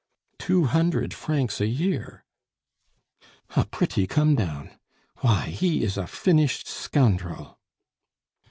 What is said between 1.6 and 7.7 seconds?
a year." "A pretty come down!... Why, he is a finished scoundrel."